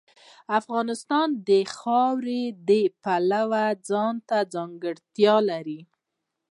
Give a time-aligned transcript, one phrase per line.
[0.59, 2.71] افغانستان د خاوره د
[3.03, 5.81] پلوه ځانته ځانګړتیا لري.